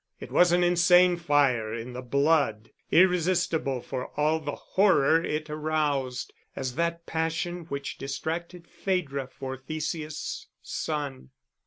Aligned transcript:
It 0.19 0.31
was 0.31 0.51
an 0.51 0.63
insane 0.63 1.15
fire 1.15 1.71
in 1.75 1.93
the 1.93 2.01
blood, 2.01 2.71
irresistible 2.89 3.81
for 3.81 4.07
all 4.19 4.39
the 4.39 4.55
horror 4.55 5.23
it 5.23 5.47
aroused, 5.47 6.33
as 6.55 6.73
that 6.73 7.05
passion 7.05 7.65
which 7.65 7.99
distracted 7.99 8.65
Phædra 8.67 9.29
for 9.29 9.57
Theseus' 9.57 10.47
son. 10.63 11.29